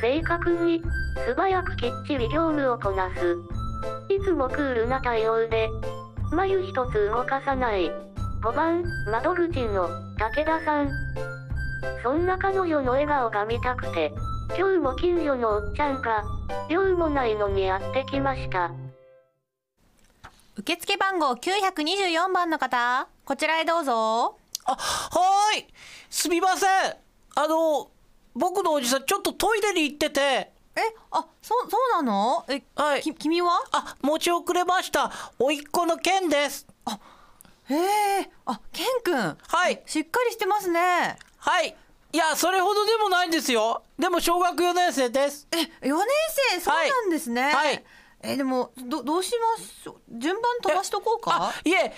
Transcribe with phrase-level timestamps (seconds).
[0.00, 0.82] 正確に、
[1.26, 3.36] 素早くきっちり業務をこなす。
[4.08, 5.68] いつもクールな対応で、
[6.32, 7.90] 眉一つ動かさない。
[8.42, 9.88] 5番、窓口の、
[10.18, 10.90] 武田さん。
[12.02, 14.12] そんな彼女の笑顔が見たくて、
[14.58, 16.24] 今日も近所のおっちゃんが、
[16.68, 18.70] 用もないのにやってきました。
[20.56, 24.36] 受付番号924番の方、こちらへどうぞ。
[24.64, 25.66] あ、はーい。
[26.10, 26.68] すみません。
[27.34, 27.88] あの、
[28.34, 30.20] 僕のおじさん、ちょっとトイレに行ってて、
[30.74, 32.44] え、あ、そ、そうなの？
[32.48, 33.62] え、はいき、君は？
[33.72, 35.12] あ、持ち遅れました。
[35.38, 36.66] おいっ子のケンです。
[37.68, 39.38] へえ、あ、ケン君。
[39.48, 39.82] はい。
[39.86, 41.18] しっかりしてますね。
[41.36, 41.76] はい。
[42.12, 43.82] いや、それほどでもないんですよ。
[43.98, 45.46] でも、小学4年生です。
[45.52, 46.06] え、4年
[46.50, 47.42] 生、そうなんですね。
[47.52, 47.84] はい
[48.22, 49.90] え、でも、ど、どうします？
[50.10, 51.52] 順番飛ばしとこうか？
[51.54, 51.92] あ、いえ、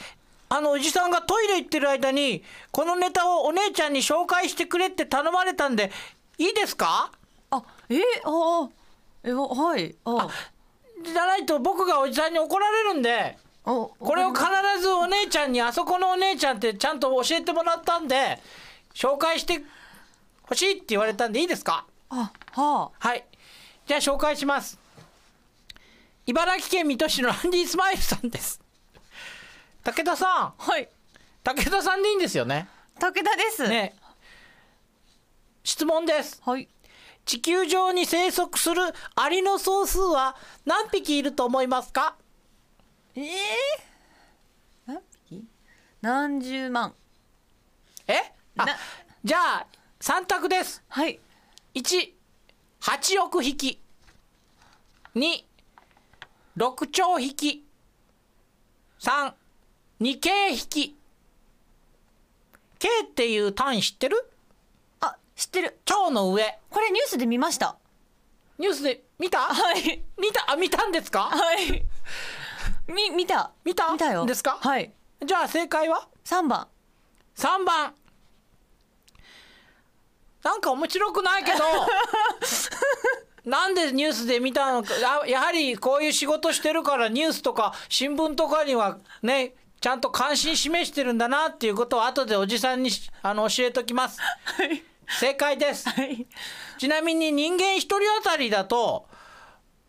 [0.49, 5.93] あの、おじさんがトイレ行ってる間に、このネタをお姉ちゃんに紹介してくれって頼まれたんで、
[6.39, 7.11] いいですか？
[7.51, 8.69] あ、え、あ、
[9.23, 9.95] え、わはい。
[10.05, 10.29] あ、
[11.03, 14.45] じゃないと僕がおじさんに怒られるんで、おこれを必
[14.81, 18.41] ずお姉ちゃんに、あそこのお姉ちゃんってちゃんと教えてもらったんで、
[18.95, 19.63] 紹介して
[20.43, 21.87] ほしいって言われたんでいいですか？
[22.11, 23.25] あ、ははい。
[23.87, 24.79] じゃあ紹介します。
[26.27, 28.61] 茨城県水戸市のランディスマイルさんです。
[29.83, 30.55] 武田さん、あ。
[30.59, 30.89] はい。
[31.43, 32.67] 武田さんでいいんですよね？
[32.99, 33.69] 武田です。。
[33.69, 33.95] ね。
[35.65, 36.41] 質問です。
[36.45, 36.69] はい。
[37.25, 38.83] 地球上に生息する
[39.17, 42.17] アリの総数は何匹いると思いますか？
[43.17, 43.31] ええ
[44.87, 45.45] 何匹？
[46.03, 46.95] 何十万。
[48.07, 48.35] え？
[48.59, 48.77] あな。
[49.25, 49.67] じゃあ
[50.01, 50.83] 3択です。
[50.87, 51.19] はい。
[51.75, 52.13] 18
[53.23, 53.81] 億匹。
[55.15, 57.65] 26兆匹。
[59.01, 60.95] 32京匹。
[62.79, 64.17] K っていう単位知ってる？
[64.19, 64.34] あ、
[65.37, 65.79] 知ってる。
[65.85, 67.77] 超の上これニュースで見ました。
[68.59, 69.39] ニュースで見た？
[69.41, 70.03] はい。
[70.21, 70.51] 見た？
[70.53, 71.23] あ見たんですか？
[71.23, 71.85] はい。
[72.87, 73.51] み、見た。
[73.65, 73.91] 見た？
[73.93, 74.27] 見たよ。
[74.27, 74.59] ですか？
[74.61, 74.93] はい。
[75.25, 76.69] じゃあ正解は？3番。
[77.37, 77.95] 3番
[80.45, 81.59] なんか面白くないけど
[83.51, 84.95] なんでニュースで見たのか？
[84.95, 94.85] ややはりこういう仕事してるからニュースとか新聞とかにはねちゃんと関心示してるんだなっていうことを後でおじさんにしあの教えときますはい。
[95.09, 95.89] 正解です。
[95.89, 96.27] はい。
[96.79, 99.07] ちなみに人間一人当たりだと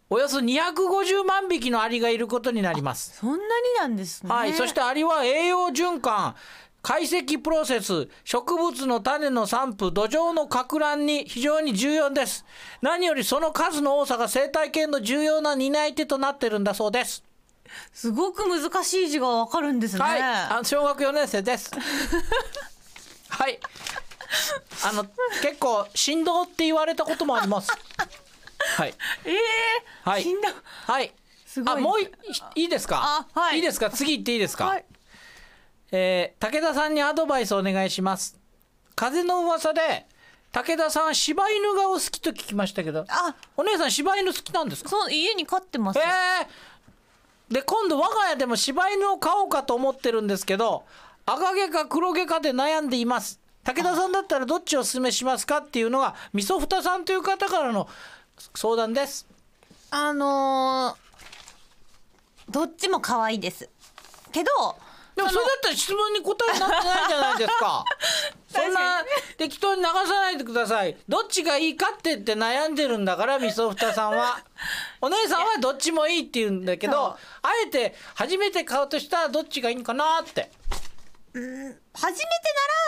[0.09, 3.17] およそ250万匹のアリがいることになります。
[3.17, 3.41] そんなに
[3.79, 4.31] なんですね。
[4.31, 6.35] はい、そしてアリは栄養循環
[6.83, 12.45] 解析プロセス植物の種の散布土壌のか乱に非常に重要です。
[12.81, 17.23] 何よりその数の多さが生態系の重要な担い手となってるんだそうです。
[17.91, 20.01] すごく難しい字がわかるんですね。
[20.03, 20.21] はい。
[20.21, 21.71] あ小学4年生です。
[23.29, 23.59] はい
[24.88, 25.06] あの
[25.41, 27.72] 結構振動って言われたこともあります。
[28.78, 28.94] はい。
[29.25, 29.38] ええ
[30.03, 30.23] はい。
[30.23, 30.50] 死んだ。
[30.88, 31.13] はい。
[31.46, 31.75] すごい。
[31.75, 32.09] あもうい
[32.56, 33.25] いいですか？
[33.34, 33.59] あはい。
[33.59, 33.90] いですか？
[33.90, 34.85] 次行っていいですか、はい。
[35.91, 38.38] えー武田さんにアドバイスお願いします。
[38.95, 40.06] 風の噂で
[40.51, 44.90] 武田さん柴犬がお好きと聞きましたけどあ、お姉さん柴犬好きなんですか？
[44.90, 46.00] そう、家に飼ってます。
[46.00, 50.85] えー、で今度我が家でも柴犬を飼おうかと思ってるんですけど
[51.25, 57.89] 赤毛か黒毛かで悩んでいます武田さんだったらどっちをお勧めしますかっていうのがみそふたさんという方からの
[58.53, 59.27] 相談です
[59.91, 63.69] あのー、どっちも可愛いです。
[64.31, 64.49] けど、
[65.15, 67.85] でもそれだったら質問に答えになってないじゃないですか。
[68.51, 69.03] そんな
[69.37, 70.97] 適当に流さないでください。
[71.07, 74.43] どっちがいいかって言って悩んでるんだから、みそふたさんは。
[74.99, 77.17] お姉さんはどっちもいいって言うんだけど、あ
[77.65, 80.51] えて初めて買うとしたらどっちがいいのかなって。
[81.33, 82.19] 初めて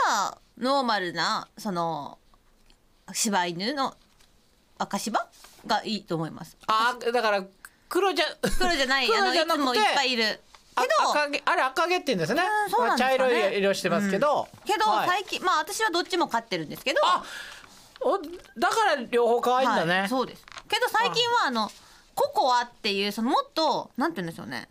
[0.06, 2.18] なら、ノーマルな、その、
[3.14, 3.96] 柴犬の
[4.78, 5.28] 赤柴
[5.66, 6.58] がいいと思います。
[6.68, 7.44] ああ、だから
[7.90, 10.40] 黒じゃ、黒じゃない、黒じゃなくていつもいっぱいいる。
[10.76, 12.42] あけど、赤毛あれ赤毛って言うんですね。
[12.70, 14.48] すかねまあ茶色い色してますけど。
[14.66, 17.02] けど、はい最近、まあ私はどっちも飼ってるんですけど、
[18.58, 20.00] だから両方可愛いんだね。
[20.02, 20.46] はい、そうです。
[20.68, 21.72] けど最近はあの、
[22.14, 24.70] ココアっていう、そのもっと、なんて言うんでしょうね。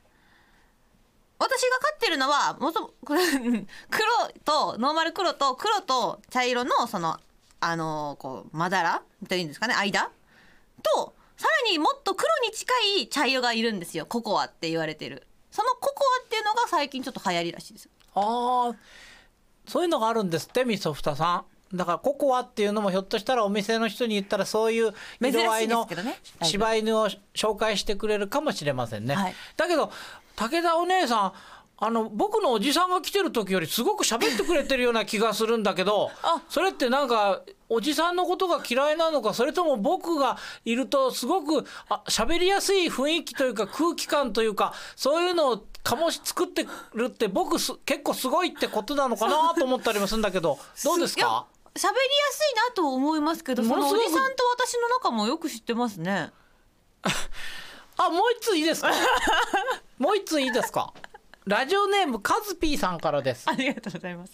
[1.38, 3.19] 私が飼ってるのは、もと、黒
[4.44, 7.19] と、ノーマル黒と、黒と茶色の、その、
[7.61, 10.11] あのこう、まだらというんですかね、間
[10.83, 14.06] と、さらにもっと黒に近い茶色がいるんですよ。
[14.06, 15.27] ココアって言われてる。
[15.50, 17.88] そのココアっていうのが最近ちょっと流行りらしいです。
[18.15, 18.75] ああ
[19.67, 25.88] そういうのがあるんですってみそふたさんだからココアっていうのもひょっとしたらお店の人に言ったらそういう色合いの
[26.43, 29.91] 柴犬を紹介してくれるかもしれませんね、はいだけど
[30.37, 31.33] 武田お姉さん
[31.79, 36.41] あの僕のおじさんが来てる時よりすごく喋ってくれてるような気がするんだけどあ。
[36.49, 51.47] それってなんかおじさんのことが嫌いなのかそれとも僕がいるとすごくあ喋りやすい雰囲気というか空気感というかそういうのを醸し作ってるって僕す結構すごいってことなのかなと思ったりもするんだけど どうですか？
[51.75, 56.33] 喋りやすいなと思いますけどそのおじさんと私の仲もよく知ってますね
[57.99, 58.91] あもう一ついいですか？
[59.99, 60.93] もう一ついいですか？
[61.47, 63.49] ラジオネームカズピーさんからです。
[63.49, 64.33] ありがとうございます。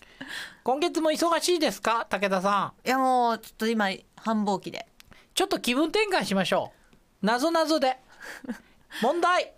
[0.65, 2.07] 今月も忙しいですか？
[2.09, 2.89] 武田さん。
[2.89, 3.87] いやもうちょっと今
[4.17, 4.87] 繁忙期で。
[5.35, 6.73] ちょっと気分転換しましょ
[7.23, 7.27] う。
[7.27, 7.99] なぞなぞで。
[9.03, 9.53] 問題。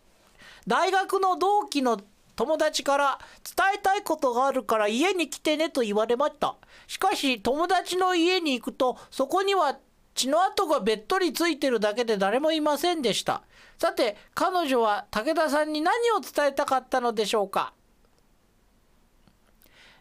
[0.67, 2.01] 大学の同期の
[2.37, 3.19] 友達から
[3.56, 6.56] 伝えたいことがあるから家に来てねと言われました。
[6.89, 9.77] しかし友達の家に行くとそこには
[10.14, 13.43] 血の跡がべっとりついてるだけで誰もいませんでした。
[13.78, 17.72] さて彼女は武田さんに何を伝えたかったのでしょうか。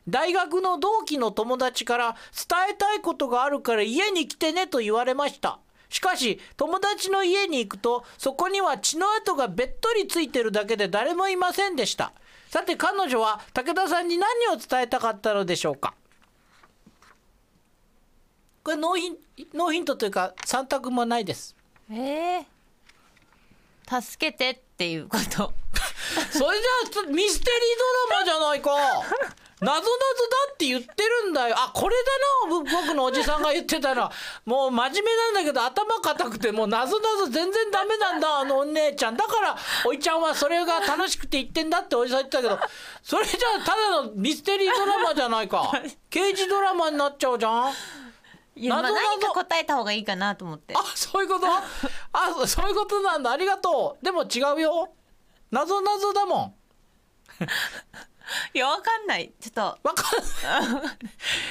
[0.07, 5.59] 大学の同期の友達から伝えたいことがあるから家に来てねと言われました。
[5.89, 12.11] しかし友達の家に行くとそこには血の跡がべっとりついてるだけで誰もいませんでした。
[12.49, 15.95] さて彼女は武田さんに何を伝えたかったのでしょうか。
[18.63, 19.17] これノーヒン
[19.53, 21.53] ノーヒントというか3択もないです。
[21.91, 22.45] ええ
[24.01, 25.53] 助けてっていうこと。
[26.31, 26.57] それ
[26.91, 27.79] じゃあミステリー
[28.09, 28.71] ドラマじゃないか。
[29.59, 29.89] 謎謎だ
[30.53, 31.55] って言ってるんだよ。
[31.57, 34.11] あこれだなぼ僕のおじさんが言ってたら
[34.45, 39.17] もう真面目なんだけど頭固くてもう謎謎全然ダメなんだあのお姉ちゃん。
[39.17, 42.59] だからおいちゃんはそれが楽しくて言ってんだっておじさん言ってたけど
[43.03, 45.69] それじゃあただのミステリードラマじゃないか。
[46.09, 47.73] 刑事ドラマになっちゃうじゃん
[48.55, 50.73] いやまあ何か答えた方がいいかなと思って。
[50.77, 51.47] あそういうこと？
[51.51, 51.63] あ
[52.35, 53.31] そそういうことなんだ。
[53.31, 54.05] ありがとう。
[54.05, 54.93] でも違うよ。
[55.51, 56.55] 謎謎だもん。
[58.53, 59.33] いやわかんない。
[59.39, 59.61] ちょっと。
[59.61, 60.19] わかん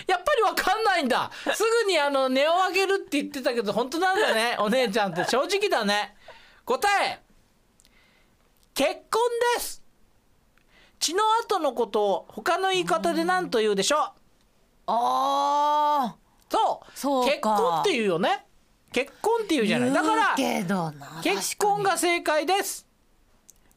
[0.07, 1.31] やっぱりわかんないんだ。
[1.55, 4.57] すぐにあの値を上げるって言ってたけど本当なんだね。
[4.61, 6.17] お姉ちゃんって正直だね。
[6.65, 7.21] 答え。
[8.75, 9.21] 結婚
[9.57, 9.83] です。
[11.01, 14.11] 血の後のことを他の言い方で何と言うでしょう？
[14.87, 16.22] あそ
[16.59, 17.31] うそうか。
[17.31, 18.47] 結婚って言うよね。
[18.93, 19.93] 結婚って言うじゃない。
[19.93, 20.37] だから
[21.23, 22.87] 結婚が正解です。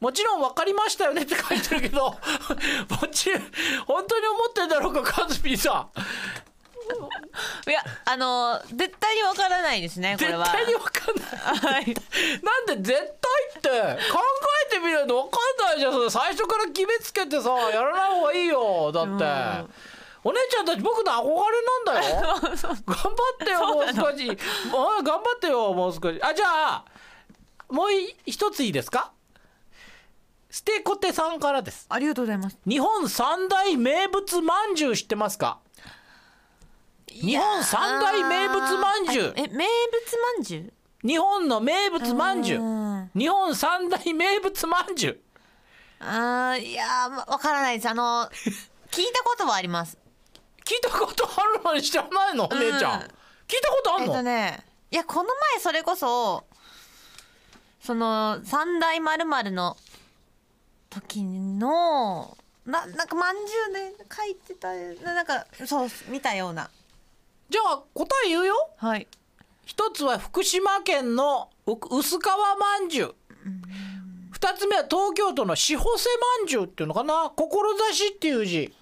[0.00, 2.10] もちろん分かりましたよねって書いてるけど
[3.00, 3.42] もちろん
[3.86, 6.00] 本当に思ってんだろうかカズピーさん。
[7.68, 10.44] いやあの絶対にわからないですねこれは。
[10.44, 11.74] 絶対に分かんない。
[11.74, 11.96] はい。
[12.66, 13.06] なんで絶対
[13.58, 14.20] って考
[14.70, 16.10] えてみないと分かんないじゃん。
[16.10, 19.76] 最初から決めつけてさやらない方がいいよだって
[20.26, 22.26] お姉ちゃんたち僕の憧れなんだよ。
[22.84, 24.38] 頑張ってよもう少し。
[24.72, 26.20] あ頑張ってよもう少し。
[26.20, 26.84] あじゃあ
[27.68, 27.88] もう
[28.24, 29.12] 一ついいですか？
[30.50, 31.86] ステコテさんからです。
[31.88, 32.58] ありがとうございます。
[32.66, 35.60] 日本三大名物まんじゅう知ってますか？
[37.08, 39.28] 日本三大名物まんじゅう。
[39.28, 40.72] あえ名物まんじゅう？
[41.06, 42.62] 日本の名物まんじゅう。
[42.62, 43.10] うん。
[43.14, 45.20] 日本三大名物まんじゅう。
[46.00, 46.84] あーいや
[47.28, 47.88] わからないです。
[47.88, 48.28] あの
[48.90, 49.98] 聞いたことはあります
[50.66, 52.48] 聞いたことあるのに知らないの？
[52.50, 53.06] お姉ちゃん、うん
[53.46, 54.58] 聞いたことあえっんの、とね
[54.90, 56.44] いやこの前それこそ
[57.80, 59.76] その三大まるまるの
[60.90, 62.36] 時の
[62.66, 64.72] ななんかまんじゅうで書いてた
[65.04, 66.68] ななんかそう見たような。
[67.48, 68.70] じゃあ答え言うよ。
[68.78, 69.06] はい。
[69.64, 72.22] 一つは福島県のう薄皮
[72.58, 73.14] まんじゅう。
[74.32, 76.08] 二つ目は東京都のしほせ
[76.40, 77.30] まんじゅうっていうのかな？
[77.36, 78.74] 志っていう字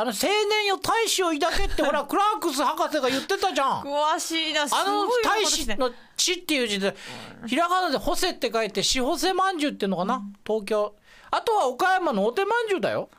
[0.00, 3.82] あの青年よ大志を抱けってほら クラークス博士が言ってたじゃん。
[3.82, 5.74] 詳しいなすあのごい大ことですね。
[5.74, 6.96] 使の「地」っていう字で
[7.46, 10.22] ひらがなで「ほせ」って書いて「しほせまんじゅう」っていうのかな？
[10.46, 10.94] 東京。
[11.30, 13.10] あとは岡山のお手まんじゅうだよ。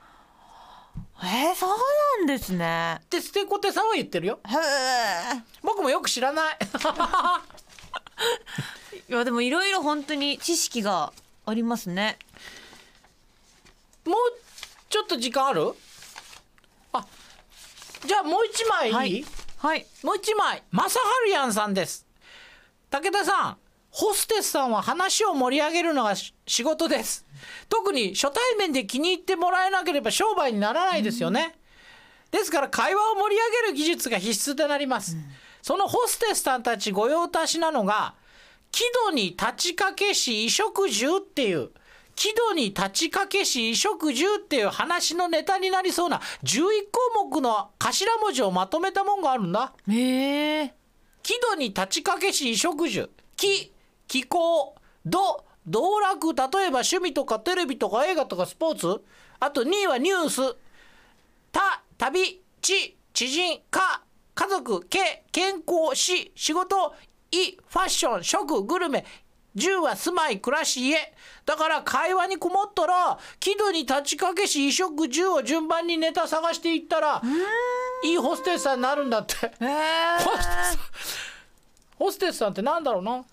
[1.23, 2.97] えー、そうなんですね。
[2.99, 4.39] ってステコテさんは言ってるよ。
[4.47, 4.55] へ
[5.35, 6.57] え僕もよく知らない。
[9.07, 11.13] いやでもいろいろ本当に知識が
[11.45, 12.17] ありますね。
[14.03, 14.17] もう
[14.89, 15.75] ちょっと時間ある？
[16.93, 17.05] あ
[18.05, 19.25] じゃあもう一枚いい、はい。
[19.57, 19.85] はい。
[20.03, 20.63] もう一枚。
[20.71, 22.07] 正治やんさんです。
[22.89, 23.57] 武田さん
[23.89, 27.25] ホステスさんは話を盛り上げるのがし仕事です。
[27.69, 31.55] 特に初対面で気に入ってもらえなければ商売にならないですよね、
[32.29, 35.17] ですから会話を盛り上げる技術が必須となります、
[35.61, 38.13] そのホステスさんたち御用達なのが
[38.71, 41.71] 喜怒に立ちかけし衣食住っていう
[42.21, 46.61] 喜怒に立ちかけし衣食住っていう話のネタになりそうな11
[46.91, 49.73] 項目の頭文字をまとめたもんがあるんだ。
[49.89, 50.73] へえ。
[51.23, 53.73] 喜怒に立ちかけし衣食住喜
[54.07, 59.01] 気候怒道楽例えば趣味とかテレビとか映画とかスポーツ。
[59.39, 60.55] あと2位はニュース。
[61.51, 64.03] た旅知知人か
[64.35, 66.93] 家族け健康し仕事
[67.31, 69.05] いファッション食グルメ
[69.55, 70.97] 10は住まい暮らし家。
[71.45, 77.21] だから会話にこもったら喜怒に立ちかけし衣食住を順番にネタ探していったら
[78.03, 79.35] いいホステスさんになるんだって。
[79.35, 80.43] へえホステ
[80.77, 80.79] ス
[81.97, 83.23] ホステスさんってなんだろうな。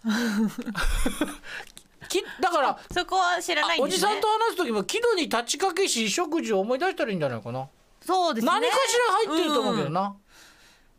[2.08, 3.84] きだからそこは知らないね。
[3.84, 7.68] おじさんと話す時も喜怒に立ちかけし衣食住を思い出したらいいんじゃないかな、
[8.00, 8.52] そうですね。
[8.52, 10.16] 何かしら入ってると思うけどな、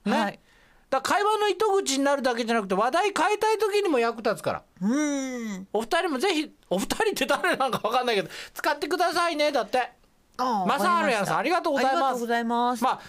[0.06, 0.40] ね、はい
[0.90, 4.64] だ会話の糸口になるだけじゃなくて話題変えたい時にも役立つから。
[4.82, 5.68] うん。
[5.72, 9.92] お二人もぜひお二人って誰なんか分かんないけど使ってくださいねだって。
[10.38, 11.96] あ正治やんさんありがとうございます。
[11.96, 13.00] ありがとうございます、まあ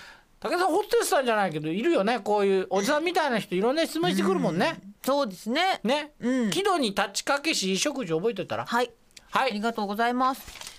[0.41, 5.81] 武田さんホステスさんじゃないけどいるよねこういうおじさんみたいな人いろんな質問してくるもんね、そうですね。
[5.85, 6.51] ね、うん。
[6.51, 8.65] 喜怒に立ちかけし衣食住覚えておいたら？
[8.65, 8.91] はい。
[9.31, 9.51] はい。
[9.51, 10.70] ありがとうございます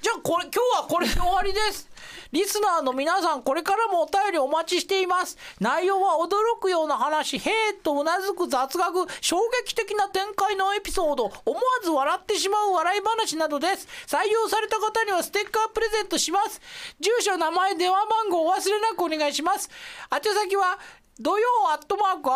[0.00, 1.88] じゃあこれ今日はこれで終わりです。
[2.32, 5.36] リスナーの皆さんこれからもお便りお待ちしています。
[5.58, 13.86] 内容は驚くような話へーっとうなずく雑学衝撃的な展開のエピソード思わず笑ってしまう笑い話などです。
[14.06, 16.60] 採用された方にはステッカープレゼントします。
[17.00, 19.68] 住所名前電話番号お忘れなくお願いします。
[20.10, 20.78] 宛先は
[21.18, 22.30] 土曜アットマーク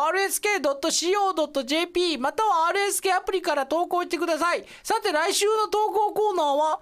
[0.69, 4.67] RSK.CO.JP または RSK アプリから投稿してください。
[4.83, 6.81] さて来週の投稿コーナーは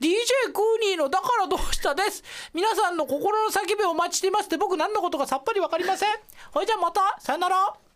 [0.00, 2.22] DJ クーニーの「だからどうした」です。
[2.54, 6.10] 皆さんの心の叫びをお待ちしていますって僕何のことかさっぱり分かりません。
[6.52, 7.16] ほいじゃあまた。
[7.20, 7.87] さよなら。